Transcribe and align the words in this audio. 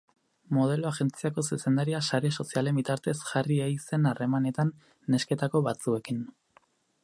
Modelo 0.57 0.87
agentziako 0.91 1.43
zuzendaria 1.47 1.99
sare 2.07 2.31
sozialen 2.43 2.81
bitartez 2.81 3.15
jarri 3.27 3.61
ei 3.69 3.77
zen 3.85 4.11
harremanetan 4.13 4.75
nesketako 5.17 5.63
batzuekin. 5.69 6.29